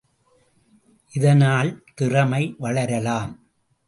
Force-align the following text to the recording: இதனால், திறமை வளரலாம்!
இதனால், 1.13 1.69
திறமை 1.93 2.55
வளரலாம்! 2.59 3.33